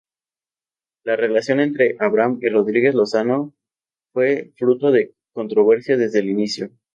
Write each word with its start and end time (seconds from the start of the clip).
La 1.03 1.15
relación 1.15 1.59
entre 1.59 1.95
Abraham 1.99 2.39
y 2.41 2.49
Rodríguez 2.49 2.95
Lozano 2.95 3.53
fue 4.11 4.51
fruto 4.57 4.89
de 4.89 5.13
controversia 5.31 5.95
desde 5.95 6.21
el 6.21 6.29
inicio. 6.31 6.71